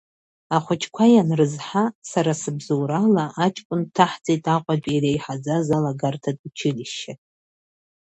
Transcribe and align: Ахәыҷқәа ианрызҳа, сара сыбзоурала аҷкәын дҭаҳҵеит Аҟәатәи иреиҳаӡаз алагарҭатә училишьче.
Ахәыҷқәа 0.55 1.05
ианрызҳа, 1.13 1.83
сара 2.11 2.31
сыбзоурала 2.41 3.25
аҷкәын 3.45 3.81
дҭаҳҵеит 3.87 4.45
Аҟәатәи 4.55 4.93
иреиҳаӡаз 4.95 5.67
алагарҭатә 5.77 6.43
училишьче. 6.47 7.13